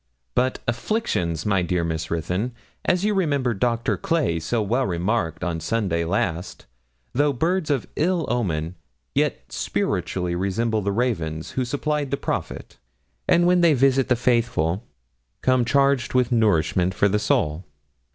But 0.33 0.57
afflictions, 0.67 1.45
my 1.45 1.61
dear 1.61 1.83
Miss 1.83 2.09
Ruthyn, 2.09 2.53
as 2.83 3.05
you 3.05 3.13
remember 3.13 3.53
Doctor 3.53 3.97
Clay 3.97 4.39
so 4.39 4.59
well 4.59 4.87
remarked 4.87 5.43
on 5.43 5.59
Sunday 5.59 6.05
last, 6.05 6.65
though 7.13 7.31
birds 7.33 7.69
of 7.69 7.85
ill 7.95 8.25
omen, 8.27 8.73
yet 9.13 9.43
spiritually 9.49 10.33
resemble 10.35 10.81
the 10.81 10.91
ravens 10.91 11.51
who 11.51 11.63
supplied 11.63 12.09
the 12.09 12.17
prophet; 12.17 12.79
and 13.27 13.45
when 13.45 13.61
they 13.61 13.75
visit 13.75 14.07
the 14.09 14.15
faithful, 14.15 14.83
come 15.43 15.63
charged 15.63 16.15
with 16.15 16.31
nourishment 16.31 16.95
for 16.95 17.07
the 17.07 17.19
soul. 17.19 17.63